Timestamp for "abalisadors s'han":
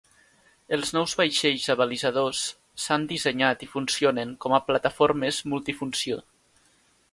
1.73-3.05